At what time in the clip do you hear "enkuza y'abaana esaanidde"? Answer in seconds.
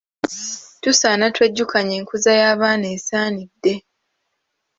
1.99-3.73